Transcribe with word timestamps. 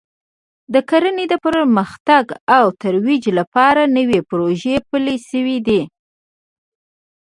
د 0.73 0.75
کرنې 0.89 1.25
د 1.29 1.33
پرمختګ 1.45 2.25
او 2.57 2.65
ترویج 2.81 3.23
لپاره 3.39 3.81
نوې 3.97 4.19
پروژې 4.29 4.75
پلې 4.89 5.15
شوې 5.29 5.57
دي 5.67 5.81